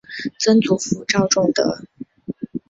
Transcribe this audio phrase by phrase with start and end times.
[0.39, 1.77] 曾祖父赵仲德。